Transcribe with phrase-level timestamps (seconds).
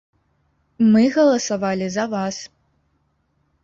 [0.95, 2.45] Мы галасавалі за вас!